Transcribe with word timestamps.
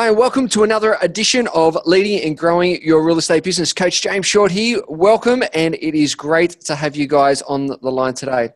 Hi, 0.00 0.08
and 0.08 0.16
welcome 0.16 0.48
to 0.48 0.62
another 0.62 0.96
edition 1.02 1.46
of 1.48 1.76
Leading 1.84 2.26
and 2.26 2.34
Growing 2.34 2.80
Your 2.82 3.04
Real 3.04 3.18
Estate 3.18 3.44
Business. 3.44 3.74
Coach 3.74 4.00
James 4.00 4.24
Short 4.24 4.50
here. 4.50 4.80
Welcome, 4.88 5.42
and 5.52 5.74
it 5.74 5.94
is 5.94 6.14
great 6.14 6.52
to 6.62 6.74
have 6.74 6.96
you 6.96 7.06
guys 7.06 7.42
on 7.42 7.66
the 7.66 7.76
line 7.82 8.14
today. 8.14 8.48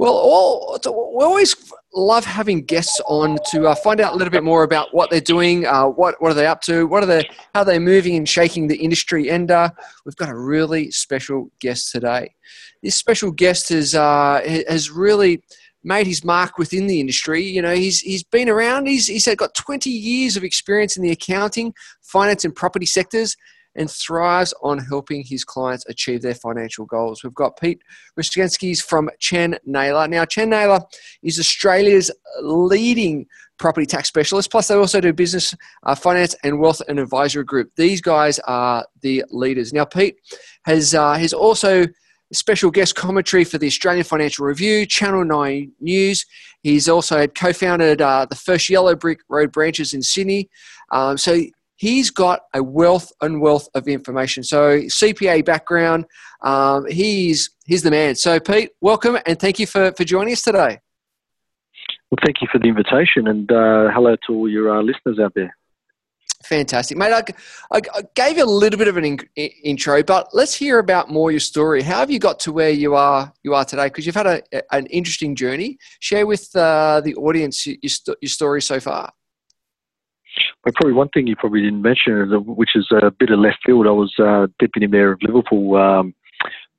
Well, 0.00 0.12
all, 0.12 0.80
we 1.16 1.24
always 1.24 1.54
love 1.94 2.24
having 2.24 2.64
guests 2.64 3.00
on 3.06 3.38
to 3.52 3.68
uh, 3.68 3.76
find 3.76 4.00
out 4.00 4.14
a 4.14 4.16
little 4.16 4.32
bit 4.32 4.42
more 4.42 4.64
about 4.64 4.92
what 4.92 5.10
they're 5.10 5.20
doing, 5.20 5.64
uh, 5.64 5.84
what 5.86 6.20
what 6.20 6.32
are 6.32 6.34
they 6.34 6.48
up 6.48 6.60
to, 6.62 6.88
what 6.88 7.04
are 7.04 7.06
they, 7.06 7.30
how 7.54 7.62
they're 7.62 7.78
moving 7.78 8.16
and 8.16 8.28
shaking 8.28 8.66
the 8.66 8.78
industry. 8.78 9.30
And 9.30 9.48
uh, 9.48 9.70
we've 10.04 10.16
got 10.16 10.28
a 10.28 10.36
really 10.36 10.90
special 10.90 11.52
guest 11.60 11.92
today. 11.92 12.34
This 12.82 12.96
special 12.96 13.30
guest 13.30 13.68
has 13.68 13.94
uh, 13.94 14.40
has 14.68 14.90
really 14.90 15.40
made 15.82 16.06
his 16.06 16.24
mark 16.24 16.58
within 16.58 16.86
the 16.86 17.00
industry. 17.00 17.42
You 17.42 17.62
know, 17.62 17.74
he's 17.74 18.00
he's 18.00 18.22
been 18.22 18.48
around. 18.48 18.86
He's 18.86 19.06
he's 19.06 19.32
got 19.34 19.54
20 19.54 19.90
years 19.90 20.36
of 20.36 20.44
experience 20.44 20.96
in 20.96 21.02
the 21.02 21.10
accounting, 21.10 21.74
finance, 22.02 22.44
and 22.44 22.54
property 22.54 22.86
sectors, 22.86 23.36
and 23.74 23.90
thrives 23.90 24.52
on 24.62 24.78
helping 24.78 25.22
his 25.24 25.44
clients 25.44 25.84
achieve 25.88 26.22
their 26.22 26.34
financial 26.34 26.84
goals. 26.86 27.22
We've 27.22 27.34
got 27.34 27.58
Pete 27.58 27.82
Ristevski 28.18 28.80
from 28.82 29.10
Chan 29.20 29.56
Naylor. 29.64 30.08
Now, 30.08 30.24
Chan 30.24 30.50
Naylor 30.50 30.80
is 31.22 31.38
Australia's 31.38 32.10
leading 32.42 33.26
property 33.58 33.86
tax 33.86 34.08
specialist. 34.08 34.50
Plus, 34.50 34.68
they 34.68 34.74
also 34.74 35.00
do 35.00 35.12
business, 35.12 35.54
uh, 35.84 35.94
finance, 35.94 36.34
and 36.42 36.58
wealth 36.58 36.82
and 36.88 36.98
advisory 36.98 37.44
group. 37.44 37.70
These 37.76 38.00
guys 38.00 38.38
are 38.40 38.86
the 39.02 39.24
leaders. 39.30 39.72
Now, 39.72 39.84
Pete 39.84 40.16
has 40.64 40.94
uh, 40.94 41.14
has 41.14 41.32
also 41.32 41.86
special 42.32 42.70
guest 42.70 42.94
commentary 42.94 43.44
for 43.44 43.58
the 43.58 43.66
Australian 43.66 44.04
Financial 44.04 44.46
Review, 44.46 44.86
Channel 44.86 45.24
9 45.24 45.72
News. 45.80 46.26
He's 46.62 46.88
also 46.88 47.18
had 47.18 47.34
co-founded 47.34 48.00
uh, 48.00 48.26
the 48.28 48.36
first 48.36 48.68
Yellow 48.68 48.94
Brick 48.94 49.20
Road 49.28 49.52
branches 49.52 49.94
in 49.94 50.02
Sydney. 50.02 50.48
Um, 50.92 51.16
so 51.18 51.40
he's 51.76 52.10
got 52.10 52.42
a 52.54 52.62
wealth 52.62 53.10
and 53.20 53.40
wealth 53.40 53.68
of 53.74 53.88
information. 53.88 54.42
So 54.42 54.80
CPA 54.80 55.44
background, 55.44 56.04
um, 56.42 56.86
he's 56.86 57.50
he's 57.64 57.82
the 57.82 57.90
man. 57.90 58.14
So 58.14 58.38
Pete, 58.38 58.70
welcome 58.80 59.18
and 59.26 59.38
thank 59.38 59.58
you 59.58 59.66
for, 59.66 59.92
for 59.92 60.04
joining 60.04 60.32
us 60.32 60.42
today. 60.42 60.78
Well, 62.10 62.18
thank 62.24 62.42
you 62.42 62.48
for 62.50 62.58
the 62.58 62.66
invitation 62.66 63.28
and 63.28 63.50
uh, 63.50 63.90
hello 63.92 64.16
to 64.26 64.34
all 64.34 64.48
your 64.48 64.76
uh, 64.76 64.82
listeners 64.82 65.18
out 65.18 65.32
there. 65.34 65.56
Fantastic, 66.50 66.98
mate. 66.98 67.12
I, 67.12 67.22
I, 67.70 68.02
gave 68.16 68.36
you 68.36 68.42
a 68.42 68.44
little 68.44 68.76
bit 68.76 68.88
of 68.88 68.96
an 68.96 69.04
in, 69.04 69.20
intro, 69.36 70.02
but 70.02 70.30
let's 70.32 70.52
hear 70.52 70.80
about 70.80 71.08
more 71.08 71.30
your 71.30 71.38
story. 71.38 71.80
How 71.80 71.98
have 71.98 72.10
you 72.10 72.18
got 72.18 72.40
to 72.40 72.52
where 72.52 72.70
you 72.70 72.96
are 72.96 73.32
you 73.44 73.54
are 73.54 73.64
today? 73.64 73.86
Because 73.86 74.04
you've 74.04 74.16
had 74.16 74.26
a, 74.26 74.74
an 74.74 74.86
interesting 74.86 75.36
journey. 75.36 75.78
Share 76.00 76.26
with 76.26 76.50
uh, 76.56 77.02
the 77.04 77.14
audience 77.14 77.64
your, 77.68 77.76
your 78.20 78.28
story 78.28 78.60
so 78.62 78.80
far. 78.80 79.12
Well, 80.64 80.72
probably 80.74 80.94
one 80.94 81.08
thing 81.10 81.28
you 81.28 81.36
probably 81.36 81.60
didn't 81.60 81.82
mention, 81.82 82.28
which 82.44 82.74
is 82.74 82.88
a 82.90 83.12
bit 83.12 83.30
of 83.30 83.38
left 83.38 83.58
field. 83.64 83.86
I 83.86 83.92
was 83.92 84.12
uh, 84.18 84.48
deputy 84.58 84.88
mayor 84.88 85.12
of 85.12 85.22
Liverpool 85.22 85.76
um, 85.76 86.16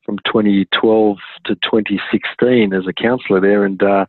from 0.04 0.18
2012 0.26 1.18
to 1.46 1.56
2016 1.56 2.74
as 2.74 2.84
a 2.90 2.94
councillor 2.94 3.40
there, 3.40 3.64
and 3.64 3.82
uh, 3.82 4.06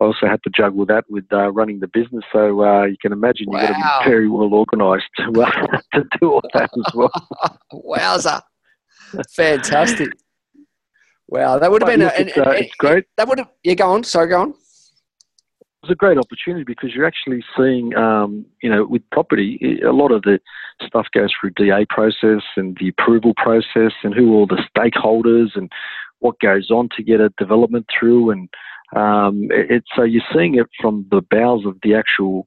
also 0.00 0.26
had 0.26 0.42
to 0.44 0.50
juggle 0.50 0.86
that 0.86 1.04
with 1.08 1.24
uh, 1.32 1.50
running 1.52 1.80
the 1.80 1.88
business. 1.88 2.24
So 2.32 2.64
uh, 2.64 2.84
you 2.84 2.96
can 3.00 3.12
imagine 3.12 3.46
you've 3.50 3.60
got 3.60 3.68
to 3.68 3.74
be 4.04 4.10
very 4.10 4.28
well 4.28 4.52
organised 4.54 5.06
to, 5.18 5.42
uh, 5.42 5.50
to 5.94 6.04
do 6.20 6.32
all 6.32 6.42
that 6.54 6.70
as 6.86 6.94
well. 6.94 7.10
Wowza. 7.72 8.42
Fantastic. 9.34 10.10
Wow, 11.28 11.58
that 11.58 11.70
would 11.70 11.82
have 11.82 11.90
been 11.90 12.00
look, 12.00 12.12
a, 12.14 12.20
it's, 12.20 12.38
uh, 12.38 12.50
it's, 12.50 12.74
great. 12.76 13.04
That 13.16 13.28
would 13.28 13.38
have. 13.38 13.50
Yeah, 13.62 13.74
go 13.74 13.90
on. 13.90 14.04
Sorry, 14.04 14.28
go 14.28 14.40
on. 14.40 14.54
It's 15.82 15.92
a 15.92 15.94
great 15.94 16.18
opportunity 16.18 16.64
because 16.64 16.90
you're 16.94 17.06
actually 17.06 17.44
seeing, 17.56 17.94
um, 17.96 18.46
you 18.62 18.70
know, 18.70 18.84
with 18.84 19.02
property, 19.12 19.80
a 19.86 19.92
lot 19.92 20.10
of 20.10 20.22
the 20.22 20.40
stuff 20.86 21.06
goes 21.14 21.30
through 21.38 21.50
DA 21.50 21.86
process 21.88 22.42
and 22.56 22.76
the 22.80 22.88
approval 22.88 23.32
process 23.36 23.92
and 24.02 24.14
who 24.14 24.34
all 24.34 24.46
the 24.46 24.62
stakeholders 24.76 25.50
and 25.54 25.70
what 26.20 26.40
goes 26.40 26.70
on 26.70 26.88
to 26.96 27.02
get 27.02 27.20
a 27.20 27.32
development 27.38 27.86
through 27.96 28.30
and 28.30 28.48
um, 28.96 29.48
it, 29.50 29.84
so 29.94 30.02
you're 30.02 30.22
seeing 30.32 30.54
it 30.56 30.66
from 30.80 31.06
the 31.10 31.22
bowels 31.30 31.66
of 31.66 31.76
the 31.82 31.94
actual 31.94 32.46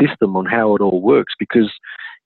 system 0.00 0.36
on 0.36 0.46
how 0.46 0.74
it 0.74 0.80
all 0.80 1.00
works 1.00 1.34
because, 1.38 1.70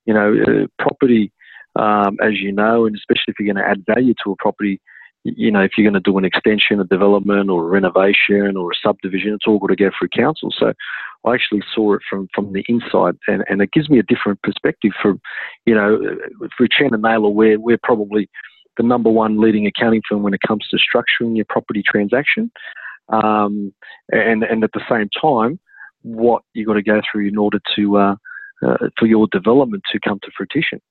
you 0.05 0.13
know, 0.13 0.33
uh, 0.33 0.67
property, 0.81 1.31
um, 1.75 2.17
as 2.21 2.33
you 2.39 2.51
know, 2.51 2.85
and 2.85 2.95
especially 2.95 3.25
if 3.27 3.35
you're 3.39 3.53
going 3.53 3.63
to 3.63 3.69
add 3.69 3.83
value 3.85 4.13
to 4.23 4.31
a 4.31 4.35
property, 4.37 4.79
you 5.23 5.51
know, 5.51 5.61
if 5.61 5.71
you're 5.77 5.89
going 5.89 6.01
to 6.01 6.11
do 6.11 6.17
an 6.17 6.23
extension, 6.23 6.79
a 6.79 6.85
development, 6.85 7.49
or 7.49 7.63
a 7.63 7.67
renovation, 7.67 8.55
or 8.55 8.71
a 8.71 8.75
subdivision, 8.81 9.33
it's 9.33 9.45
all 9.45 9.59
got 9.59 9.67
to 9.67 9.75
go 9.75 9.89
through 9.97 10.07
council. 10.09 10.49
So 10.57 10.71
I 11.25 11.33
actually 11.33 11.61
saw 11.73 11.95
it 11.95 12.01
from, 12.09 12.29
from 12.33 12.53
the 12.53 12.63
inside, 12.69 13.17
and, 13.27 13.43
and 13.49 13.61
it 13.61 13.73
gives 13.73 13.89
me 13.89 13.99
a 13.99 14.03
different 14.03 14.41
perspective. 14.43 14.91
For 15.01 15.15
you 15.65 15.75
know, 15.75 15.99
for 16.55 16.67
Chan 16.67 16.93
and 16.93 17.01
Naylor, 17.01 17.29
we're 17.29 17.59
we're 17.59 17.79
probably 17.81 18.29
the 18.77 18.83
number 18.83 19.09
one 19.09 19.41
leading 19.41 19.67
accounting 19.67 20.01
firm 20.07 20.23
when 20.23 20.33
it 20.33 20.39
comes 20.47 20.65
to 20.69 20.77
structuring 20.77 21.35
your 21.35 21.45
property 21.49 21.83
transaction 21.85 22.51
um, 23.09 23.73
and 24.09 24.43
and 24.43 24.63
at 24.63 24.71
the 24.73 24.83
same 24.89 25.09
time, 25.19 25.59
what 26.01 26.43
you've 26.53 26.67
got 26.67 26.73
to 26.73 26.83
go 26.83 27.01
through 27.11 27.27
in 27.27 27.37
order 27.37 27.59
to 27.75 27.97
uh, 27.97 28.15
uh, 28.65 28.77
for 28.97 29.05
your 29.05 29.27
development 29.31 29.83
to 29.91 29.99
come 29.99 30.19
to 30.23 30.31
fruition. 30.35 30.81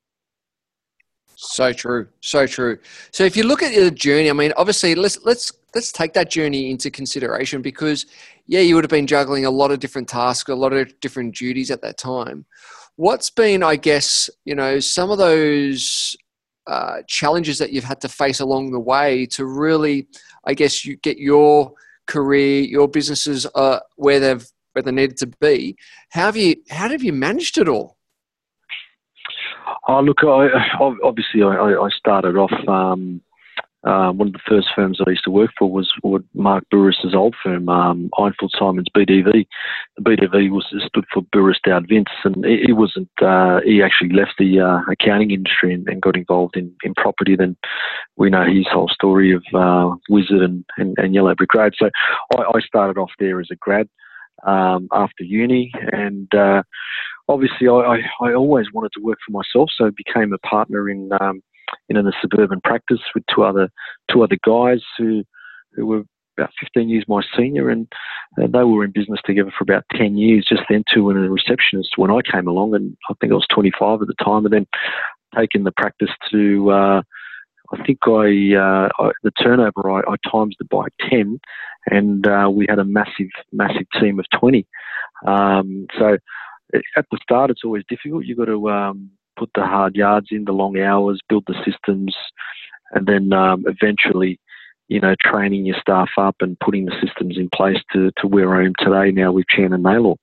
So 1.39 1.73
true, 1.73 2.09
so 2.21 2.47
true. 2.47 2.79
So 3.11 3.25
if 3.25 3.37
you 3.37 3.43
look 3.43 3.63
at 3.63 3.75
the 3.75 3.91
journey, 3.91 4.31
I 4.31 4.33
mean, 4.33 4.55
obviously, 4.57 4.95
let's 4.95 5.23
let's 5.25 5.53
let's 5.75 5.93
take 5.93 6.15
that 6.15 6.31
journey 6.31 6.71
into 6.71 6.91
consideration 6.91 7.61
because, 7.61 8.07
yeah, 8.47 8.61
you 8.61 8.75
would 8.75 8.85
have 8.85 8.91
been 8.91 9.07
juggling 9.07 9.45
a 9.45 9.51
lot 9.51 9.71
of 9.71 9.79
different 9.79 10.09
tasks, 10.09 10.49
a 10.49 10.55
lot 10.55 10.73
of 10.73 10.99
different 11.01 11.37
duties 11.37 11.71
at 11.71 11.83
that 11.83 11.99
time. 11.99 12.47
What's 12.97 13.29
been, 13.29 13.63
I 13.63 13.77
guess, 13.77 14.31
you 14.47 14.55
know, 14.55 14.81
some 14.81 15.11
of 15.11 15.19
those 15.19 16.17
uh, 16.67 17.03
challenges 17.07 17.59
that 17.59 17.71
you've 17.71 17.85
had 17.85 18.01
to 18.01 18.09
face 18.09 18.41
along 18.41 18.71
the 18.73 18.81
way 18.81 19.27
to 19.27 19.45
really, 19.45 20.09
I 20.47 20.55
guess, 20.55 20.87
you 20.87 20.97
get 20.97 21.19
your 21.19 21.75
career, 22.07 22.63
your 22.63 22.89
businesses 22.89 23.47
are 23.47 23.83
where 23.97 24.21
they've 24.21 24.47
where 24.73 24.83
they 24.83 24.93
needed 24.93 25.17
to 25.19 25.27
be. 25.27 25.77
How 26.11 26.27
have 26.27 26.37
you 26.37 26.57
how 26.71 26.89
have 26.89 27.03
you 27.03 27.13
managed 27.13 27.59
it 27.59 27.69
all? 27.69 27.97
Oh, 29.89 30.01
look, 30.01 30.19
I, 30.23 30.49
obviously 30.81 31.43
I, 31.43 31.55
I 31.55 31.89
started 31.97 32.37
off. 32.37 32.53
Um, 32.69 33.21
uh, 33.87 34.11
one 34.11 34.27
of 34.27 34.33
the 34.33 34.41
first 34.49 34.69
firms 34.75 35.01
I 35.01 35.11
used 35.11 35.25
to 35.25 35.31
work 35.31 35.51
for 35.57 35.71
was 35.71 35.93
Mark 36.35 36.65
Bouris's 36.73 37.15
old 37.15 37.37
firm, 37.43 37.69
um, 37.69 38.11
Simons 38.59 38.89
BDV. 38.95 39.47
The 39.97 40.03
BDV 40.03 40.51
was 40.51 40.67
stood 40.89 41.05
for 41.13 41.23
Bouris 41.23 41.61
Dowd 41.65 41.87
Vince, 41.89 42.09
and 42.25 42.45
he, 42.45 42.73
wasn't. 42.73 43.09
Uh, 43.23 43.61
he 43.65 43.83
actually 43.83 44.11
left 44.11 44.35
the 44.39 44.61
uh, 44.61 44.81
accounting 44.91 45.31
industry 45.31 45.73
and, 45.73 45.87
and, 45.89 46.03
got 46.03 46.17
involved 46.17 46.57
in, 46.57 46.75
in 46.83 46.95
property. 46.95 47.37
Then 47.37 47.57
we 48.17 48.29
know 48.29 48.45
his 48.45 48.67
whole 48.71 48.89
story 48.89 49.33
of 49.33 49.45
uh, 49.55 49.95
Wizard 50.09 50.43
and, 50.43 50.65
and, 50.79 50.97
and, 50.99 51.15
Yellow 51.15 51.35
Brick 51.37 51.55
Road. 51.55 51.75
So 51.79 51.89
I, 52.37 52.43
I, 52.57 52.61
started 52.61 52.99
off 52.99 53.13
there 53.21 53.41
as 53.41 53.49
a 53.53 53.57
grad 53.57 53.89
um, 54.45 54.89
after 54.93 55.23
uni, 55.23 55.73
and 55.93 56.33
uh, 56.35 56.63
obviously 57.29 57.69
I, 57.69 57.73
I, 57.73 57.99
I, 58.21 58.35
always 58.35 58.67
wanted 58.73 58.93
to 58.97 59.03
work 59.03 59.19
for 59.25 59.33
myself, 59.33 59.71
so 59.77 59.87
I 59.87 59.91
became 59.97 60.33
a 60.33 60.39
partner 60.39 60.91
in. 60.91 61.11
Um, 61.21 61.41
in 61.89 61.97
a 61.97 62.13
suburban 62.21 62.61
practice 62.63 63.01
with 63.15 63.25
two 63.33 63.43
other 63.43 63.71
two 64.11 64.23
other 64.23 64.39
guys 64.45 64.81
who 64.99 65.25
who 65.75 65.87
were 65.87 66.05
about 66.39 66.51
15 66.61 66.89
years 66.89 67.05
my 67.09 67.23
senior, 67.37 67.71
and 67.71 67.91
they 68.37 68.65
were 68.65 68.85
in 68.85 68.91
business 68.91 69.21
together 69.25 69.53
for 69.57 69.63
about 69.63 69.85
10 69.93 70.17
years. 70.17 70.47
Just 70.49 70.63
then, 70.69 70.85
two 70.93 71.09
and 71.11 71.25
a 71.25 71.31
receptionist 71.31 71.97
when 71.97 72.11
I 72.11 72.21
came 72.21 72.47
along, 72.47 72.75
and 72.75 72.97
I 73.09 73.15
think 73.21 73.33
I 73.33 73.37
was 73.37 73.47
25 73.53 74.03
at 74.03 74.09
the 74.09 74.15
time, 74.23 74.45
and 74.45 74.53
then 74.53 74.67
taking 75.37 75.65
the 75.65 75.73
practice 75.73 76.11
to. 76.31 76.71
Uh, 76.71 77.03
I 77.73 77.85
think 77.85 77.99
I, 78.07 78.55
uh, 78.55 78.89
I 78.99 79.11
the 79.25 79.33
turnover 79.43 79.91
I, 79.91 80.01
I, 80.09 80.31
times 80.31 80.55
it 80.61 80.69
by 80.69 80.87
10, 81.11 81.41
and 81.87 82.27
uh, 82.27 82.49
we 82.53 82.67
had 82.69 82.79
a 82.79 82.85
massive, 82.85 83.29
massive 83.53 83.87
team 84.01 84.21
of 84.21 84.27
20. 84.39 84.65
Um, 85.27 85.87
so 85.99 86.17
at 86.97 87.07
the 87.11 87.19
start, 87.23 87.51
it's 87.51 87.65
always 87.65 87.83
difficult. 87.89 88.25
You've 88.25 88.39
got 88.39 88.45
to 88.45 88.71
um, 88.71 89.11
put 89.37 89.51
the 89.55 89.63
hard 89.63 89.97
yards 89.97 90.29
in, 90.31 90.45
the 90.45 90.53
long 90.53 90.79
hours, 90.79 91.21
build 91.29 91.45
the 91.47 91.55
systems, 91.65 92.15
and 92.93 93.07
then 93.07 93.33
um, 93.33 93.65
eventually, 93.67 94.39
you 94.89 95.01
know, 95.01 95.15
training 95.21 95.67
your 95.67 95.77
staff 95.81 96.09
up 96.19 96.37
and 96.41 96.59
putting 96.61 96.87
the 96.87 96.95
systems 97.05 97.37
in 97.37 97.49
place 97.55 97.79
to, 97.93 98.11
to 98.19 98.27
where 98.27 98.55
I 98.55 98.65
am 98.65 98.73
today 98.79 99.11
now 99.11 99.33
with 99.33 99.47
Chan 99.49 99.73
and 99.73 99.83
Naylor. 99.83 100.15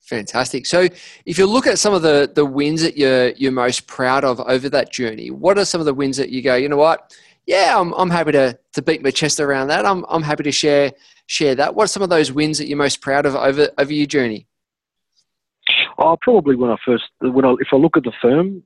Fantastic. 0.00 0.66
So, 0.66 0.88
if 1.24 1.38
you 1.38 1.46
look 1.46 1.66
at 1.66 1.78
some 1.78 1.94
of 1.94 2.02
the, 2.02 2.30
the 2.32 2.44
wins 2.44 2.82
that 2.82 2.98
you're 2.98 3.30
you're 3.30 3.52
most 3.52 3.86
proud 3.86 4.22
of 4.22 4.38
over 4.40 4.68
that 4.68 4.92
journey, 4.92 5.30
what 5.30 5.58
are 5.58 5.64
some 5.64 5.80
of 5.80 5.86
the 5.86 5.94
wins 5.94 6.18
that 6.18 6.28
you 6.28 6.42
go, 6.42 6.54
you 6.54 6.68
know 6.68 6.76
what? 6.76 7.16
Yeah, 7.46 7.78
I'm, 7.78 7.92
I'm 7.94 8.10
happy 8.10 8.32
to, 8.32 8.58
to 8.72 8.82
beat 8.82 9.02
my 9.02 9.10
chest 9.10 9.38
around 9.40 9.68
that. 9.68 9.84
I'm, 9.84 10.04
I'm 10.08 10.22
happy 10.22 10.42
to 10.44 10.52
share 10.52 10.92
share 11.26 11.54
that. 11.54 11.74
What 11.74 11.84
are 11.84 11.88
some 11.88 12.02
of 12.02 12.10
those 12.10 12.32
wins 12.32 12.58
that 12.58 12.68
you're 12.68 12.76
most 12.76 13.00
proud 13.00 13.24
of 13.24 13.34
over 13.34 13.70
over 13.78 13.92
your 13.92 14.06
journey? 14.06 14.46
Oh, 15.98 16.16
probably 16.20 16.56
when 16.56 16.70
I 16.70 16.76
first 16.84 17.04
when 17.20 17.44
I 17.44 17.52
if 17.60 17.68
I 17.72 17.76
look 17.76 17.96
at 17.96 18.04
the 18.04 18.12
firm 18.20 18.62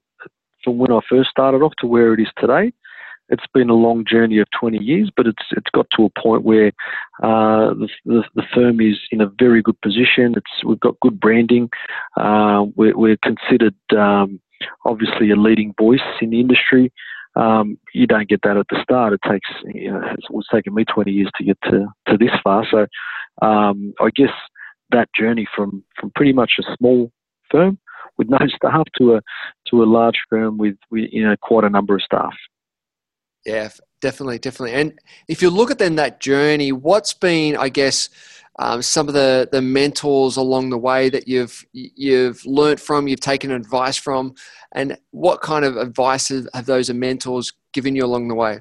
from 0.65 0.79
when 0.79 0.93
I 0.93 1.01
first 1.09 1.31
started 1.31 1.63
off 1.63 1.73
to 1.79 1.87
where 1.87 2.15
it 2.15 2.21
is 2.21 2.29
today, 2.39 2.73
it's 3.29 3.45
been 3.53 3.71
a 3.71 3.75
long 3.75 4.05
journey 4.07 4.39
of 4.39 4.49
20 4.59 4.79
years, 4.83 5.11
but 5.15 5.27
it's 5.27 5.43
it's 5.51 5.71
got 5.75 5.87
to 5.97 6.05
a 6.07 6.21
point 6.21 6.45
where 6.45 6.69
uh, 7.23 7.75
the, 7.75 7.89
the, 8.07 8.23
the 8.35 8.43
firm 8.55 8.81
is 8.81 8.97
in 9.11 9.21
a 9.21 9.31
very 9.39 9.63
good 9.63 9.81
position. 9.83 10.35
It's 10.37 10.65
we've 10.65 10.81
got 10.81 11.01
good 11.01 11.21
branding. 11.21 11.69
Uh, 12.17 12.65
we're, 12.77 12.97
we're, 12.97 13.19
considered 13.19 13.75
um, 13.97 14.41
obviously 14.85 15.31
a 15.31 15.37
leading 15.37 15.75
voice 15.79 16.01
in 16.21 16.31
the 16.31 16.41
industry. 16.41 16.93
Um, 17.37 17.79
you 17.95 18.07
don't 18.07 18.29
get 18.29 18.41
that 18.43 18.57
at 18.57 18.67
the 18.71 18.81
start. 18.83 19.13
It 19.13 19.21
takes 19.29 19.49
you 19.75 19.93
know 19.93 20.01
it's, 20.13 20.27
it's 20.31 20.49
taken 20.53 20.75
me 20.75 20.85
20 20.85 21.11
years 21.11 21.31
to 21.37 21.45
get 21.45 21.59
to, 21.65 21.87
to 22.09 22.17
this 22.17 22.33
far. 22.43 22.67
So 22.71 22.87
um, 23.47 23.93
I 24.01 24.09
guess 24.17 24.33
that 24.91 25.11
journey 25.19 25.47
from 25.55 25.85
from 26.01 26.11
pretty 26.15 26.33
much 26.33 26.53
a 26.59 26.77
small 26.79 27.13
firm 27.51 27.79
with 28.17 28.29
no 28.29 28.39
staff 28.55 28.87
to 28.99 29.15
a 29.15 29.21
to 29.71 29.83
a 29.83 29.87
large 29.87 30.19
firm 30.29 30.59
with, 30.59 30.77
with 30.91 31.09
you 31.13 31.27
know 31.27 31.37
quite 31.41 31.65
a 31.65 31.71
number 31.71 31.95
of 31.95 32.03
staff. 32.03 32.35
Yeah, 33.47 33.71
definitely, 34.01 34.39
definitely. 34.39 34.75
And 34.75 34.99
if 35.29 35.41
you 35.41 35.51
look 35.51 35.71
at 35.71 35.79
then 35.79 35.97
that 35.97 36.21
journey, 36.21 36.73
what's 36.73 37.15
been, 37.15 37.57
I 37.57 37.69
guess, 37.69 38.11
um, 38.59 38.83
some 38.83 39.09
of 39.09 39.15
the 39.15 39.49
the 39.51 39.63
mentors 39.63 40.37
along 40.37 40.71
the 40.71 40.79
way 40.79 41.09
that 41.09 41.29
you've 41.29 41.65
you've 41.73 42.45
learnt 42.45 42.81
from, 42.81 43.09
you've 43.09 43.21
taken 43.21 43.51
advice 43.53 43.97
from, 43.97 44.35
and 44.73 44.99
what 45.13 45.41
kind 45.41 45.65
of 45.65 45.77
advice 45.77 46.29
have 46.29 46.67
those 46.67 46.93
mentors 46.93 47.53
given 47.73 47.95
you 47.95 48.05
along 48.05 48.29
the 48.29 48.35
way? 48.35 48.61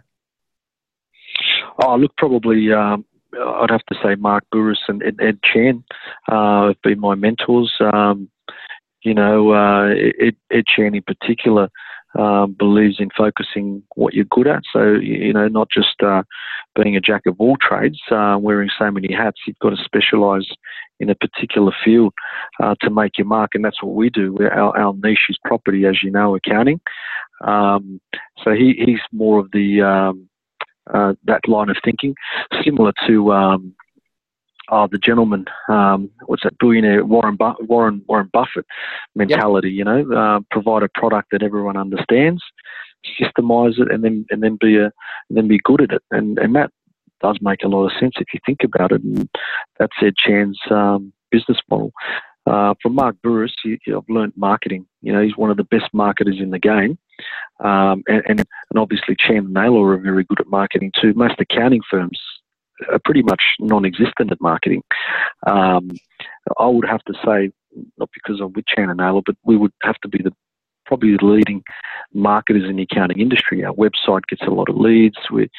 Oh, 1.84 1.96
look, 1.96 2.16
probably 2.18 2.72
um, 2.72 3.06
I'd 3.34 3.72
have 3.72 3.86
to 3.86 3.96
say 4.04 4.16
Mark 4.16 4.44
Bouris 4.54 4.78
and 4.88 5.04
Ed 5.20 5.40
Chan 5.44 5.84
uh, 6.28 6.68
have 6.68 6.82
been 6.84 7.00
my 7.00 7.16
mentors. 7.16 7.74
Um, 7.94 8.30
you 9.08 9.14
know, 9.14 9.54
uh, 9.54 9.88
Ed, 10.52 10.66
Chan 10.68 10.94
in 10.94 11.02
particular 11.02 11.70
um, 12.20 12.56
believes 12.60 12.98
in 13.00 13.10
focusing 13.18 13.82
what 13.96 14.14
you're 14.14 14.26
good 14.26 14.48
at. 14.48 14.64
So, 14.74 14.96
you 14.96 15.32
know, 15.32 15.48
not 15.48 15.70
just 15.74 16.02
uh, 16.06 16.24
being 16.76 16.98
a 16.98 17.00
jack 17.00 17.22
of 17.26 17.36
all 17.40 17.56
trades, 17.62 18.00
uh, 18.12 18.38
wearing 18.38 18.70
so 18.78 18.92
many 18.92 19.14
hats, 19.14 19.40
you've 19.48 19.60
got 19.60 19.70
to 19.70 19.78
specialise 19.82 20.50
in 21.00 21.10
a 21.10 21.16
particular 21.16 21.72
field 21.86 22.14
uh, 22.62 22.76
to 22.82 22.90
make 22.90 23.18
your 23.18 23.28
mark. 23.28 23.52
And 23.54 23.64
that's 23.64 23.82
what 23.82 23.96
we 23.96 24.10
do. 24.10 24.38
Our, 24.42 24.78
our, 24.78 24.94
niche 24.94 25.28
is 25.30 25.38
property, 25.46 25.86
as 25.86 26.04
you 26.04 26.12
know, 26.12 26.36
accounting. 26.36 26.82
Um, 27.46 28.02
so 28.44 28.52
he, 28.52 28.74
he's 28.86 29.00
more 29.14 29.40
of 29.40 29.52
the 29.54 29.82
um, 29.84 30.28
uh, 30.94 31.14
that 31.26 31.48
line 31.48 31.70
of 31.70 31.78
thinking, 31.84 32.14
similar 32.64 32.92
to 33.08 33.32
um, 33.32 33.74
oh, 34.70 34.88
the 34.92 34.98
gentleman, 34.98 35.46
um, 35.70 36.10
what's 36.26 36.44
that 36.44 36.58
billionaire 36.60 37.06
Warren 37.06 37.36
Bu- 37.36 37.66
Warren 37.66 38.04
Warren 38.08 38.30
Buffett 38.32 38.66
mentality. 39.16 39.70
Yep. 39.70 39.78
You 39.78 39.84
know, 39.86 40.18
uh, 40.18 40.40
provide 40.52 40.84
a 40.84 40.90
product 40.94 41.30
that 41.32 41.44
everyone 41.44 41.78
understands, 41.78 42.42
systemize 43.20 43.80
it, 43.80 43.92
and 43.92 44.04
then 44.04 44.26
and 44.30 44.44
then 44.44 44.58
be 44.60 44.78
a 44.78 44.86
and 44.86 45.38
then 45.38 45.48
be 45.48 45.60
good 45.64 45.82
at 45.82 45.92
it. 45.92 46.02
And 46.12 46.38
and 46.40 46.56
that 46.56 46.72
does 47.22 47.38
make 47.42 47.64
a 47.64 47.68
lot 47.68 47.86
of 47.86 47.92
sense 48.00 48.14
if 48.20 48.28
you 48.34 48.40
think 48.46 48.60
about 48.64 48.92
it. 48.92 49.04
And 49.04 49.30
that's 49.80 49.94
Ed 50.02 50.14
Chan's 50.18 50.60
um, 50.70 51.12
business 51.32 51.58
model. 51.70 51.92
Uh, 52.46 52.74
from 52.82 52.96
Mark 52.96 53.18
Bouris, 53.26 53.52
I've 53.66 54.04
learned 54.08 54.34
marketing. 54.38 54.86
You 55.02 55.12
know, 55.12 55.22
he's 55.22 55.36
one 55.36 55.52
of 55.52 55.58
the 55.58 55.66
best 55.66 55.94
marketers 55.94 56.38
in 56.40 56.52
the 56.52 56.60
game. 56.60 56.98
Um, 57.60 58.04
and, 58.08 58.24
and, 58.28 58.40
and 58.40 58.78
obviously 58.78 59.18
Chan 59.20 59.38
and 59.38 59.54
Naylor 59.54 59.90
are 59.90 59.98
very 59.98 60.24
good 60.24 60.40
at 60.40 60.48
marketing 60.48 60.94
too. 61.02 61.14
Most 61.14 61.42
accounting 61.42 61.82
firms 61.90 62.20
are 62.92 63.00
pretty 63.04 63.24
much 63.24 63.42
non-existent 63.60 64.32
at 64.32 64.42
marketing. 64.42 64.84
Um, 65.46 65.92
I 66.60 66.68
would 66.68 66.88
have 66.88 67.04
to 67.06 67.14
say, 67.26 67.52
not 67.98 68.10
because 68.14 68.40
I'm 68.42 68.54
with 68.54 68.66
Chan 68.68 68.90
and 68.90 68.98
Naylor, 68.98 69.22
but 69.26 69.36
we 69.44 69.58
would 69.58 69.74
have 69.84 69.98
to 70.02 70.08
be 70.08 70.20
the 70.24 70.32
probably 70.86 71.16
the 71.18 71.26
leading 71.26 71.62
marketers 72.14 72.64
in 72.68 72.78
the 72.78 72.84
accounting 72.84 73.20
industry. 73.20 73.64
Our 73.64 73.74
website 73.74 74.22
gets 74.30 74.44
a 74.44 74.52
lot 74.52 74.70
of 74.70 74.78
leads. 74.78 75.18
We're, 75.30 75.50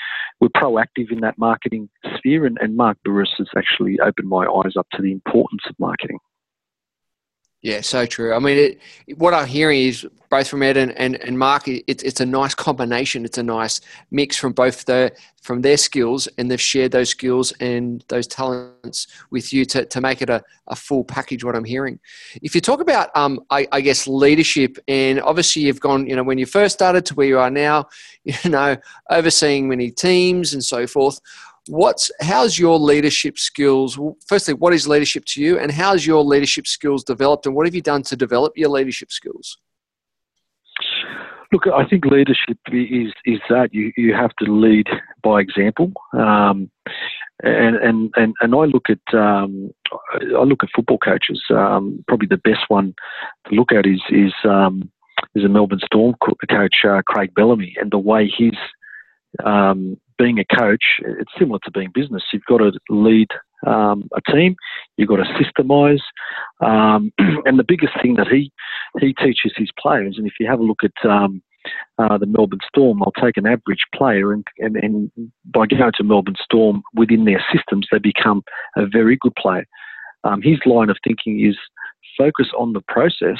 we're 0.41 0.49
proactive 0.49 1.12
in 1.12 1.20
that 1.20 1.38
marketing 1.38 1.88
sphere, 2.17 2.47
and, 2.47 2.59
and 2.61 2.76
Mark 2.76 2.97
Bouris 3.06 3.29
has 3.37 3.49
actually 3.56 4.00
opened 4.00 4.29
my 4.29 4.47
eyes 4.47 4.76
up 4.76 4.87
to 4.94 5.03
the 5.03 5.12
importance 5.12 5.62
of 5.69 5.79
marketing. 5.79 6.19
Yeah, 7.60 7.81
so 7.81 8.06
true. 8.06 8.34
I 8.34 8.38
mean, 8.38 8.56
it, 8.56 9.19
what 9.19 9.34
I'm 9.34 9.49
hearing 9.49 9.81
is 9.81 10.06
both 10.31 10.46
from 10.46 10.62
Ed 10.62 10.76
and, 10.76 10.93
and, 10.93 11.16
and 11.16 11.37
Mark, 11.37 11.66
it's, 11.66 12.05
it's 12.05 12.20
a 12.20 12.26
nice 12.26 12.55
combination. 12.55 13.25
It's 13.25 13.38
a 13.38 13.43
nice 13.43 13.81
mix 14.12 14.37
from 14.37 14.52
both 14.52 14.84
the, 14.84 15.12
from 15.43 15.62
their 15.62 15.76
skills, 15.76 16.28
and 16.38 16.49
they've 16.49 16.60
shared 16.60 16.93
those 16.93 17.08
skills 17.08 17.52
and 17.60 18.05
those 18.08 18.28
talents 18.28 19.08
with 19.31 19.52
you 19.52 19.64
to, 19.64 19.84
to 19.87 20.00
make 20.00 20.22
it 20.22 20.31
a, 20.31 20.44
a 20.69 20.76
full 20.76 21.02
package, 21.02 21.43
what 21.43 21.56
I'm 21.56 21.64
hearing. 21.64 21.99
If 22.43 22.55
you 22.55 22.60
talk 22.60 22.81
about, 22.81 23.10
um, 23.16 23.40
I, 23.50 23.66
I 23.72 23.81
guess, 23.81 24.06
leadership, 24.06 24.78
and 24.87 25.20
obviously 25.20 25.62
you've 25.62 25.81
gone, 25.81 26.06
you 26.06 26.14
know, 26.14 26.22
when 26.22 26.38
you 26.38 26.46
first 26.46 26.75
started 26.75 27.06
to 27.06 27.14
where 27.14 27.26
you 27.26 27.40
are 27.40 27.50
now, 27.50 27.88
you 28.25 28.50
know, 28.50 28.76
overseeing 29.11 29.69
many 29.69 29.90
teams 29.90 30.52
and 30.52 30.62
so 30.62 30.87
forth 30.87 31.20
what's 31.69 32.11
how's 32.20 32.59
your 32.59 32.79
leadership 32.79 33.38
skills? 33.38 33.99
Firstly 34.26 34.55
what 34.55 34.73
is 34.73 34.88
leadership 34.88 35.25
to 35.26 35.43
you 35.43 35.59
and 35.59 35.70
how's 35.70 36.06
your 36.06 36.25
leadership 36.25 36.67
skills 36.67 37.05
developed 37.05 37.47
and 37.47 37.55
what 37.55 37.67
have 37.67 37.75
you 37.75 37.82
done 37.82 38.03
to 38.05 38.17
develop 38.17 38.53
your 38.56 38.70
leadership 38.70 39.11
skills? 39.12 39.59
Look 41.53 41.67
i 41.67 41.87
think 41.87 42.05
leadership 42.05 42.59
is 42.73 43.12
is 43.25 43.41
that. 43.49 43.70
You 43.73 43.93
you 43.97 44.15
have 44.15 44.35
to 44.37 44.53
lead 44.53 44.87
by 45.23 45.41
example. 45.41 45.93
Um, 46.12 46.70
and, 47.43 47.76
and 47.76 48.11
and 48.17 48.35
and 48.41 48.55
I 48.55 48.64
look 48.64 48.87
at 48.91 49.14
um, 49.19 49.71
I 50.12 50.43
look 50.43 50.62
at 50.62 50.71
football 50.75 50.99
coaches. 50.99 51.43
Um, 51.50 52.05
probably 52.09 52.29
the 52.29 52.37
best 52.37 52.64
one 52.69 52.94
to 53.49 53.55
look 53.55 53.73
at 53.73 53.87
is 53.87 54.03
is 54.11 54.32
um, 54.44 54.91
is 55.35 55.44
a 55.44 55.49
Melbourne 55.49 55.81
Storm 55.85 56.14
coach, 56.50 56.85
uh, 56.85 57.03
Craig 57.06 57.32
Bellamy, 57.35 57.76
and 57.81 57.91
the 57.91 57.99
way 57.99 58.26
he's 58.29 58.59
um, 59.44 59.97
being 60.19 60.38
a 60.38 60.56
coach, 60.56 60.82
it's 61.00 61.32
similar 61.38 61.59
to 61.65 61.70
being 61.70 61.91
business. 61.94 62.23
You've 62.32 62.44
got 62.49 62.59
to 62.59 62.73
lead 62.88 63.29
um, 63.67 64.09
a 64.15 64.32
team. 64.32 64.56
You've 64.97 65.09
got 65.09 65.17
to 65.17 65.25
systemize. 65.41 66.00
Um, 66.61 67.12
and 67.19 67.59
the 67.59 67.65
biggest 67.67 67.93
thing 68.03 68.15
that 68.17 68.29
he 68.29 68.53
he 69.00 69.15
teaches 69.15 69.53
his 69.56 69.70
players, 69.79 70.17
and 70.19 70.26
if 70.26 70.35
you 70.41 70.49
have 70.49 70.61
a 70.61 70.65
look 70.65 70.81
at 70.82 71.11
um, 71.11 71.43
uh, 71.99 72.19
the 72.19 72.26
Melbourne 72.26 72.61
Storm, 72.67 73.00
they'll 73.00 73.25
take 73.25 73.37
an 73.37 73.47
average 73.47 73.85
player, 73.94 74.32
and, 74.32 74.47
and, 74.59 74.76
and 74.76 75.11
by 75.44 75.67
going 75.67 75.93
to 75.97 76.05
Melbourne 76.05 76.37
Storm 76.43 76.82
within 76.94 77.25
their 77.25 77.44
systems, 77.53 77.87
they 77.91 77.99
become 77.99 78.43
a 78.76 78.87
very 78.87 79.19
good 79.21 79.35
player. 79.37 79.67
Um, 80.25 80.43
his 80.43 80.59
line 80.67 80.91
of 80.91 80.97
thinking 81.05 81.44
is 81.47 81.56
focus 82.17 82.49
on 82.59 82.73
the 82.73 82.82
process 82.88 83.38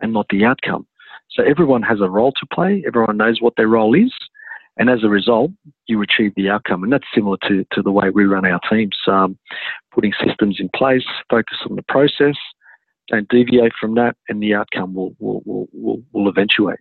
and 0.00 0.12
not 0.12 0.26
the 0.30 0.44
outcome. 0.44 0.86
So 1.30 1.42
everyone 1.42 1.82
has 1.82 2.00
a 2.00 2.08
role 2.08 2.32
to 2.32 2.46
play. 2.52 2.82
Everyone 2.86 3.16
knows 3.16 3.40
what 3.40 3.54
their 3.56 3.68
role 3.68 3.94
is. 3.94 4.12
And 4.78 4.90
as 4.90 5.02
a 5.04 5.08
result, 5.08 5.52
you 5.86 6.02
achieve 6.02 6.32
the 6.36 6.50
outcome. 6.50 6.82
And 6.84 6.92
that's 6.92 7.06
similar 7.14 7.38
to, 7.48 7.64
to 7.72 7.82
the 7.82 7.90
way 7.90 8.10
we 8.10 8.24
run 8.24 8.44
our 8.44 8.60
teams, 8.70 8.96
um, 9.08 9.38
putting 9.94 10.12
systems 10.24 10.58
in 10.60 10.68
place, 10.74 11.04
focus 11.30 11.58
on 11.68 11.76
the 11.76 11.82
process, 11.82 12.36
don't 13.08 13.28
deviate 13.28 13.72
from 13.80 13.94
that, 13.94 14.16
and 14.28 14.42
the 14.42 14.54
outcome 14.54 14.94
will, 14.94 15.14
will, 15.18 15.42
will, 15.44 15.68
will, 15.72 16.02
will 16.12 16.28
eventuate. 16.28 16.80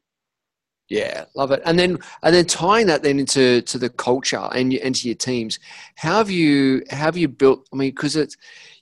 Yeah, 0.88 1.26
love 1.36 1.52
it. 1.52 1.62
And 1.66 1.80
then 1.80 1.98
and 2.22 2.36
then 2.36 2.46
tying 2.46 2.86
that 2.88 3.02
then 3.02 3.18
into 3.18 3.62
to 3.64 3.78
the 3.80 3.90
culture 3.90 4.48
and 4.54 4.72
into 4.72 5.08
your 5.08 5.16
teams. 5.16 5.58
How 5.96 6.18
have 6.18 6.30
you 6.30 6.84
how 6.92 6.98
have 6.98 7.18
you 7.18 7.28
built? 7.28 7.68
I 7.74 7.76
mean, 7.76 7.90
because 7.90 8.16
it's 8.16 8.38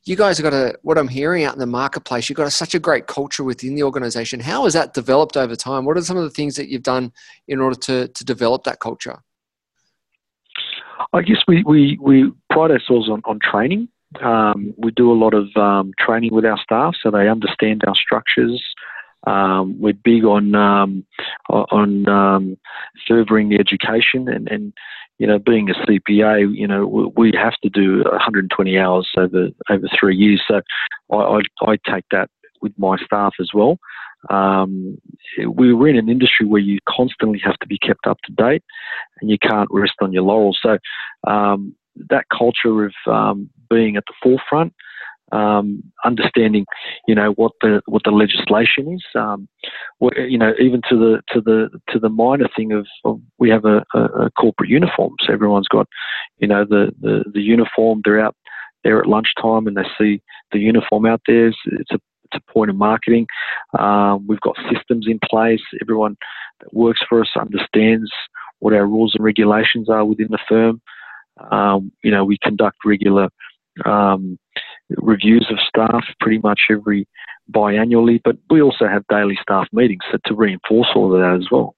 you 0.06 0.16
guys 0.16 0.38
have 0.38 0.44
got 0.44 0.54
a 0.54 0.78
what 0.82 0.98
I'm 0.98 1.08
hearing 1.08 1.44
out 1.44 1.54
in 1.54 1.60
the 1.60 1.66
marketplace. 1.66 2.30
You've 2.30 2.38
got 2.38 2.48
a, 2.48 2.52
such 2.52 2.76
a 2.76 2.80
great 2.80 3.08
culture 3.08 3.44
within 3.44 3.76
the 3.76 3.84
organization. 3.84 4.40
How 4.40 4.66
has 4.66 4.74
that 4.74 4.94
developed 4.94 5.38
over 5.38 5.56
time? 5.56 5.86
What 5.86 5.98
are 5.98 6.02
some 6.02 6.18
of 6.18 6.24
the 6.24 6.30
things 6.30 6.56
that 6.56 6.68
you've 6.68 6.84
done 6.84 7.14
in 7.48 7.60
order 7.60 7.76
to 7.82 8.08
to 8.10 8.26
develop 8.26 8.64
that 8.64 8.80
culture? 8.80 9.22
I 11.14 11.22
guess 11.22 11.38
we 11.48 11.64
we, 11.64 11.98
we 12.02 12.32
pride 12.50 12.72
ourselves 12.72 13.10
on 13.10 13.22
on 13.26 13.40
training. 13.40 13.88
Um, 14.22 14.74
we 14.78 14.92
do 14.92 15.12
a 15.12 15.18
lot 15.18 15.34
of 15.34 15.48
um, 15.56 15.92
training 16.00 16.34
with 16.34 16.46
our 16.46 16.60
staff 16.62 16.96
so 17.02 17.10
they 17.10 17.28
understand 17.28 17.84
our 17.88 17.96
structures. 17.96 18.64
Um, 19.26 19.80
we're 19.80 19.94
big 19.94 20.26
on 20.26 20.54
um, 20.54 21.06
on 21.50 22.10
um, 22.10 22.58
furthering 23.08 23.50
the 23.50 23.60
education 23.60 24.28
and, 24.28 24.50
and 24.50 24.74
you 25.24 25.28
know 25.28 25.40
being 25.40 25.70
a 25.70 25.74
CPA, 25.74 26.54
you 26.54 26.68
know 26.68 27.14
we 27.16 27.32
have 27.42 27.54
to 27.64 27.70
do 27.70 28.04
120 28.04 28.78
hours 28.78 29.10
over 29.18 29.48
over 29.70 29.88
three 29.98 30.18
years. 30.18 30.44
So 30.46 30.60
I, 31.14 31.16
I, 31.16 31.40
I 31.62 31.78
take 31.90 32.04
that 32.12 32.30
with 32.62 32.74
my 32.78 32.98
staff 33.06 33.34
as 33.40 33.52
well. 33.54 33.78
Um, 34.30 34.98
we're 35.38 35.88
in 35.88 35.96
an 35.96 36.10
industry 36.10 36.46
where 36.46 36.60
you 36.60 36.80
constantly 36.90 37.40
have 37.42 37.58
to 37.60 37.68
be 37.68 37.78
kept 37.78 38.06
up 38.06 38.18
to 38.26 38.34
date, 38.34 38.64
and 39.22 39.32
you 39.32 39.38
can't 39.40 39.70
rest 39.72 39.94
on 40.02 40.12
your 40.12 40.24
laurels. 40.24 40.60
So 40.62 40.78
um, 41.26 41.74
that 42.10 42.26
culture 42.38 42.84
of 42.84 42.94
um, 43.08 43.50
being 43.70 43.96
at 43.96 44.04
the 44.08 44.14
forefront 44.22 44.74
um, 45.34 45.82
understanding, 46.06 46.66
you 47.08 47.16
know, 47.16 47.32
what 47.32 47.54
the 47.62 47.82
what 47.86 48.04
the 48.06 48.12
legislation 48.12 48.94
is. 48.94 49.04
Um, 49.16 49.48
you 50.00 50.38
know, 50.38 50.54
even 50.60 50.82
to 50.90 50.98
the 50.98 51.22
to 51.30 51.42
the 51.42 51.70
to 51.90 52.00
the 52.00 52.10
minor 52.10 52.48
thing 52.56 52.72
of, 52.72 52.86
of 53.04 53.20
we 53.40 53.50
have 53.50 53.66
a, 53.66 53.84
a, 53.94 54.30
corporate 54.32 54.70
uniform, 54.70 55.14
so 55.22 55.34
everyone's 55.34 55.68
got, 55.68 55.88
you 56.38 56.48
know, 56.48 56.66
the, 56.66 56.92
the 57.02 57.24
the 57.34 57.42
uniform. 57.42 58.02
They're 58.04 58.24
out 58.24 58.36
there 58.84 59.00
at 59.00 59.08
lunchtime 59.08 59.68
and 59.68 59.76
they 59.76 59.86
see 59.98 60.22
the 60.52 60.60
uniform 60.60 61.06
out 61.06 61.22
there. 61.28 61.48
It's, 61.48 61.58
it's 61.66 61.92
a 61.92 62.00
it's 62.26 62.44
a 62.48 62.52
point 62.52 62.70
of 62.70 62.76
marketing. 62.76 63.28
Um, 63.78 64.26
we've 64.28 64.42
got 64.42 64.56
systems 64.72 65.08
in 65.08 65.20
place. 65.30 65.62
Everyone 65.82 66.16
that 66.60 66.74
works 66.74 67.02
for 67.08 67.22
us 67.22 67.30
understands 67.40 68.12
what 68.60 68.74
our 68.74 68.86
rules 68.86 69.14
and 69.16 69.24
regulations 69.24 69.90
are 69.90 70.06
within 70.06 70.30
the 70.30 70.40
firm. 70.48 70.82
Um, 71.52 71.92
you 72.04 72.12
know, 72.12 72.24
we 72.24 72.38
conduct 72.38 72.78
regular 72.86 73.30
um, 73.86 74.38
reviews 74.98 75.48
of 75.50 75.58
staff 75.68 76.04
pretty 76.20 76.40
much 76.40 76.62
every 76.70 77.08
biannually, 77.52 78.22
but 78.24 78.38
we 78.50 78.62
also 78.62 78.88
have 78.88 79.04
daily 79.10 79.38
staff 79.42 79.68
meetings 79.72 80.04
to 80.26 80.34
reinforce 80.34 80.90
all 80.96 81.14
of 81.14 81.20
that 81.20 81.40
as 81.42 81.50
well. 81.52 81.76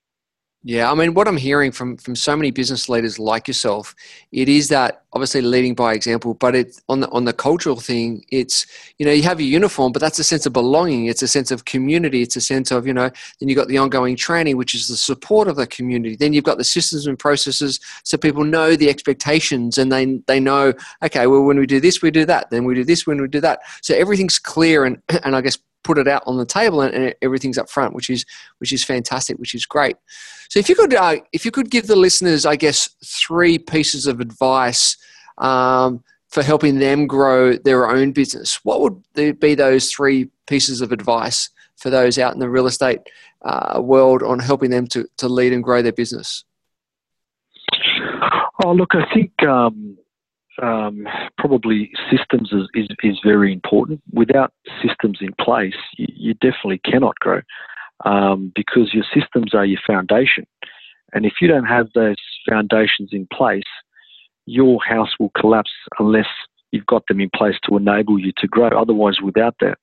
Yeah, 0.68 0.92
I 0.92 0.96
mean, 0.96 1.14
what 1.14 1.28
I'm 1.28 1.38
hearing 1.38 1.72
from 1.72 1.96
from 1.98 2.16
so 2.16 2.36
many 2.36 2.50
business 2.50 2.90
leaders 2.90 3.20
like 3.20 3.48
yourself, 3.48 3.94
it 4.32 4.50
is 4.50 4.70
that 4.70 5.04
obviously 5.14 5.42
leading 5.42 5.76
by 5.76 5.94
example, 5.94 6.34
but 6.34 6.56
it 6.56 6.82
on 6.90 7.02
the 7.02 7.10
on 7.12 7.26
the 7.26 7.34
cultural 7.34 7.76
thing, 7.80 8.26
it's 8.32 8.66
you 8.98 9.06
know 9.06 9.12
you 9.12 9.22
have 9.22 9.40
your 9.40 9.48
uniform, 9.48 9.92
but 9.92 10.00
that's 10.00 10.18
a 10.18 10.24
sense 10.24 10.48
of 10.48 10.54
belonging. 10.54 11.06
It's 11.06 11.22
a 11.22 11.28
sense 11.28 11.52
of 11.52 11.66
community. 11.66 12.24
It's 12.24 12.36
a 12.36 12.42
sense 12.42 12.72
of 12.72 12.88
you 12.88 12.96
know. 12.96 13.12
Then 13.40 13.48
you've 13.48 13.58
got 13.58 13.68
the 13.68 13.78
ongoing 13.78 14.16
training, 14.16 14.58
which 14.58 14.74
is 14.74 14.88
the 14.88 14.98
support 14.98 15.48
of 15.48 15.56
the 15.56 15.68
community. 15.68 16.16
Then 16.16 16.34
you've 16.34 16.44
got 16.44 16.58
the 16.58 16.64
systems 16.64 17.06
and 17.06 17.20
processes, 17.20 17.80
so 18.04 18.18
people 18.18 18.44
know 18.44 18.76
the 18.76 18.90
expectations 18.90 19.78
and 19.78 19.92
they 19.92 20.20
they 20.26 20.40
know 20.40 20.74
okay, 21.04 21.28
well 21.28 21.44
when 21.44 21.60
we 21.60 21.68
do 21.68 21.80
this, 21.80 22.02
we 22.02 22.10
do 22.10 22.26
that. 22.26 22.50
Then 22.50 22.64
we 22.64 22.74
do 22.74 22.84
this 22.84 23.06
when 23.06 23.22
we 23.22 23.28
do 23.28 23.42
that. 23.42 23.60
So 23.84 23.94
everything's 23.94 24.40
clear 24.40 24.84
and 24.84 25.00
and 25.24 25.36
I 25.36 25.42
guess 25.42 25.60
put 25.86 25.98
it 26.00 26.08
out 26.08 26.24
on 26.26 26.38
the 26.38 26.46
table 26.46 26.82
and, 26.82 26.94
and, 26.94 27.16
everything's 27.22 27.58
up 27.58 27.70
front, 27.70 27.94
which 27.94 28.10
is 28.10 28.26
which 28.58 28.74
is 28.74 28.84
fantastic, 28.84 29.38
which 29.38 29.56
is 29.56 29.66
great. 29.66 29.96
So 30.50 30.60
if 30.60 30.68
you 30.68 30.76
could 30.76 30.94
uh, 30.94 31.18
if 31.32 31.46
you 31.46 31.52
could 31.52 31.70
give 31.70 31.88
the 31.88 31.96
listeners, 31.96 32.46
I 32.46 32.58
guess, 32.58 32.90
three 33.06 33.58
pieces 33.58 34.08
of 34.08 34.20
advice 34.20 34.98
um, 35.38 36.04
for 36.30 36.44
helping 36.44 36.80
them 36.80 37.08
grow 37.08 37.54
their 37.54 37.90
own 37.90 38.12
business, 38.12 38.60
what 38.64 38.82
would 38.82 39.40
be 39.40 39.56
those 39.56 39.92
three 39.92 40.30
pieces 40.48 40.82
of 40.82 40.92
advice 40.92 41.50
for 41.78 41.90
those 41.90 42.18
out 42.18 42.34
in 42.34 42.40
the 42.40 42.50
real 42.50 42.68
estate 42.68 43.00
uh, 43.44 43.80
world 43.82 44.24
on 44.24 44.40
helping 44.40 44.72
them 44.72 44.88
to, 44.88 45.08
to 45.18 45.28
lead 45.30 45.54
and 45.54 45.64
grow 45.64 45.82
their 45.82 45.94
business? 45.94 46.44
Oh, 48.64 48.72
look, 48.72 48.96
I 48.96 49.06
think 49.14 49.32
um, 49.44 49.98
um, 50.62 51.08
probably 51.38 51.92
systems 52.10 52.52
is, 52.52 52.68
is, 52.74 52.88
is, 53.04 53.20
very 53.24 53.52
important. 53.52 54.02
Without 54.14 54.54
systems 54.82 55.20
in 55.22 55.34
place, 55.40 55.76
you, 55.98 56.08
you 56.16 56.34
definitely 56.36 56.80
cannot 56.86 57.16
grow 57.20 57.42
um, 58.06 58.52
because 58.56 58.94
your 58.94 59.06
systems 59.14 59.54
are 59.54 59.66
your 59.66 59.80
foundation. 59.86 60.46
And 61.14 61.26
if 61.26 61.34
you 61.42 61.48
don't 61.48 61.66
have 61.66 61.88
those 61.94 62.18
foundations 62.48 63.10
in 63.12 63.28
place, 63.34 63.64
your 64.46 64.80
house 64.84 65.10
will 65.20 65.32
collapse 65.38 65.72
unless 66.00 66.28
you've 66.72 66.86
got 66.86 67.04
them 67.08 67.20
in 67.20 67.30
place 67.36 67.56
to 67.68 67.78
enable 67.78 68.20
you 68.20 68.32
to 68.38 68.48
grow. 68.48 68.70
Otherwise, 68.70 69.22
without 69.22 69.56
that, 69.62 69.78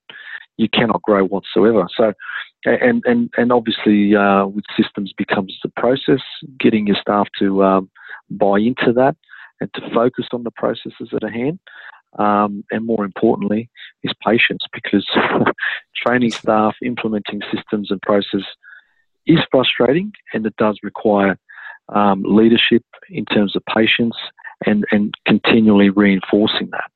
you 0.57 0.69
cannot 0.69 1.03
grow 1.03 1.25
whatsoever. 1.25 1.87
So, 1.97 2.13
and 2.65 3.03
and 3.07 3.31
and 3.37 3.51
obviously, 3.51 4.15
uh, 4.15 4.47
with 4.47 4.65
systems 4.77 5.13
becomes 5.17 5.59
the 5.63 5.71
process. 5.71 6.21
Getting 6.61 6.87
your 6.87 6.97
staff 7.01 7.29
to 7.39 7.65
um, 7.65 7.91
buy 8.31 8.59
into 8.59 8.93
that 8.93 9.17
and 9.63 9.73
to 9.75 9.95
focus 9.95 10.27
on 10.33 10.43
the 10.43 10.51
processes 10.51 11.09
at 11.15 11.23
hand. 11.23 11.61
Um, 12.19 12.63
and 12.71 12.85
more 12.85 13.07
importantly, 13.07 13.71
is 14.03 14.13
patience 14.27 14.65
because 14.73 15.07
training 15.97 16.33
staff, 16.33 16.75
implementing 16.85 17.41
systems 17.55 17.91
and 17.91 18.03
process 18.03 18.43
is 19.27 19.39
frustrating 19.51 20.13
and 20.35 20.45
it 20.45 20.55
does 20.57 20.79
require 20.83 21.39
um, 21.89 22.23
leadership 22.27 22.85
in 23.09 23.25
terms 23.25 23.57
of 23.57 23.63
patience 23.65 24.17
and, 24.67 24.85
and 24.91 25.15
continually 25.27 25.89
reinforcing 25.89 26.69
that. 26.73 26.91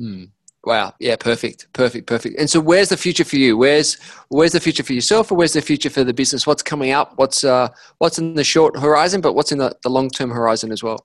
Mm. 0.00 0.30
Wow. 0.64 0.94
Yeah. 0.98 1.16
Perfect. 1.16 1.68
Perfect. 1.72 2.06
Perfect. 2.06 2.38
And 2.38 2.48
so, 2.48 2.60
where's 2.60 2.88
the 2.88 2.96
future 2.96 3.24
for 3.24 3.36
you? 3.36 3.56
Where's 3.56 3.96
Where's 4.28 4.52
the 4.52 4.60
future 4.60 4.84
for 4.84 4.92
yourself, 4.92 5.32
or 5.32 5.34
where's 5.34 5.54
the 5.54 5.60
future 5.60 5.90
for 5.90 6.04
the 6.04 6.14
business? 6.14 6.46
What's 6.46 6.62
coming 6.62 6.92
up? 6.92 7.14
What's 7.16 7.42
uh, 7.42 7.68
What's 7.98 8.16
in 8.16 8.34
the 8.34 8.44
short 8.44 8.78
horizon, 8.78 9.20
but 9.20 9.32
what's 9.32 9.50
in 9.50 9.58
the, 9.58 9.76
the 9.82 9.90
long 9.90 10.08
term 10.08 10.30
horizon 10.30 10.70
as 10.70 10.80
well? 10.80 11.04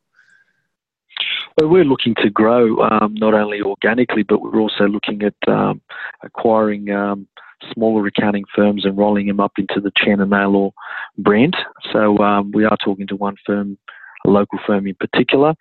We're 1.59 1.85
looking 1.85 2.13
to 2.21 2.29
grow 2.29 2.79
um, 2.81 3.15
not 3.15 3.33
only 3.33 3.61
organically, 3.61 4.23
but 4.23 4.41
we're 4.41 4.59
also 4.59 4.85
looking 4.85 5.23
at 5.23 5.33
um, 5.47 5.81
acquiring 6.21 6.91
um, 6.91 7.27
smaller 7.73 8.05
accounting 8.05 8.43
firms 8.55 8.85
and 8.85 8.97
rolling 8.97 9.25
them 9.25 9.39
up 9.39 9.53
into 9.57 9.81
the 9.81 9.91
Chan 9.97 10.21
and 10.21 10.29
Naylor 10.29 10.69
brand. 11.17 11.57
So 11.91 12.19
um, 12.19 12.51
we 12.53 12.65
are 12.65 12.77
talking 12.83 13.07
to 13.07 13.15
one 13.15 13.35
firm 13.45 13.77
a 14.27 14.29
local 14.29 14.59
firm 14.67 14.85
in 14.85 14.95
particular. 14.95 15.55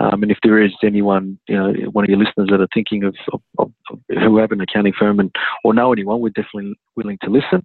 Um, 0.00 0.22
and 0.22 0.32
if 0.32 0.38
there 0.42 0.62
is 0.62 0.72
anyone, 0.82 1.38
you 1.48 1.56
know, 1.56 1.72
one 1.92 2.04
of 2.04 2.08
your 2.08 2.18
listeners 2.18 2.48
that 2.50 2.60
are 2.60 2.68
thinking 2.74 3.04
of, 3.04 3.14
of, 3.32 3.40
of, 3.58 3.72
who 4.08 4.38
have 4.38 4.52
an 4.52 4.60
accounting 4.60 4.94
firm 4.98 5.20
and 5.20 5.30
or 5.62 5.74
know 5.74 5.92
anyone, 5.92 6.20
we're 6.20 6.30
definitely 6.30 6.74
willing 6.96 7.18
to 7.22 7.30
listen. 7.30 7.62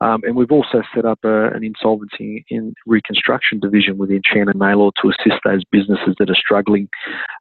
Um, 0.00 0.22
and 0.24 0.34
we've 0.34 0.50
also 0.50 0.82
set 0.94 1.04
up 1.04 1.18
a, 1.24 1.48
an 1.48 1.62
insolvency 1.62 2.44
in 2.48 2.74
reconstruction 2.86 3.60
division 3.60 3.98
within 3.98 4.22
Chan 4.24 4.48
and 4.48 4.58
Naylor 4.58 4.90
to 5.02 5.10
assist 5.10 5.40
those 5.44 5.62
businesses 5.70 6.16
that 6.18 6.30
are 6.30 6.34
struggling 6.34 6.88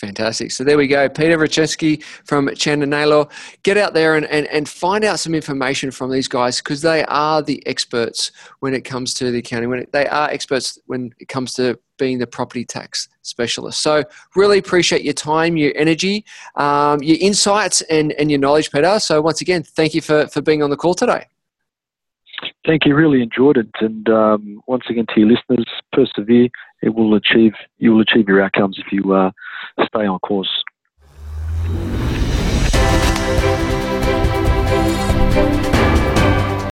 Fantastic. 0.00 0.50
So 0.50 0.64
there 0.64 0.78
we 0.78 0.86
go. 0.86 1.10
Peter 1.10 1.36
Ristevski 1.36 2.02
from 2.24 2.54
Chan 2.54 2.82
and 2.82 3.28
Get 3.62 3.76
out 3.76 3.92
there 3.92 4.16
and, 4.16 4.24
and, 4.26 4.46
and 4.46 4.66
find 4.66 5.04
out 5.04 5.20
some 5.20 5.34
information 5.34 5.90
from 5.90 6.10
these 6.10 6.26
guys 6.26 6.56
because 6.56 6.80
they 6.80 7.04
are 7.04 7.42
the 7.42 7.62
experts 7.66 8.32
when 8.60 8.72
it 8.72 8.82
comes 8.82 9.12
to 9.14 9.30
the 9.30 9.40
accounting. 9.40 9.68
When 9.68 9.80
it, 9.80 9.92
they 9.92 10.06
are 10.06 10.30
experts 10.30 10.78
when 10.86 11.12
it 11.18 11.28
comes 11.28 11.52
to 11.54 11.78
being 11.98 12.16
the 12.16 12.26
property 12.26 12.64
tax 12.64 13.08
specialist. 13.20 13.82
So 13.82 14.04
really 14.34 14.56
appreciate 14.56 15.02
your 15.02 15.12
time, 15.12 15.58
your 15.58 15.72
energy, 15.76 16.24
um, 16.56 17.02
your 17.02 17.18
insights 17.20 17.82
and, 17.82 18.12
and 18.12 18.30
your 18.30 18.40
knowledge, 18.40 18.70
Peter. 18.70 18.98
So 19.00 19.20
once 19.20 19.42
again, 19.42 19.62
thank 19.62 19.94
you 19.94 20.00
for, 20.00 20.28
for 20.28 20.40
being 20.40 20.62
on 20.62 20.70
the 20.70 20.78
call 20.78 20.94
today. 20.94 21.26
Thank 22.66 22.86
you. 22.86 22.94
Really 22.94 23.22
enjoyed 23.22 23.56
it. 23.56 23.68
And 23.80 24.08
um, 24.08 24.62
once 24.66 24.84
again, 24.88 25.06
to 25.14 25.20
your 25.20 25.30
listeners, 25.30 25.66
persevere. 25.92 26.48
It 26.82 26.94
will 26.94 27.14
achieve. 27.14 27.52
You 27.78 27.92
will 27.92 28.00
achieve 28.00 28.28
your 28.28 28.42
outcomes 28.42 28.78
if 28.78 28.92
you 28.92 29.12
uh, 29.12 29.30
stay 29.84 30.06
on 30.06 30.18
course. 30.20 30.62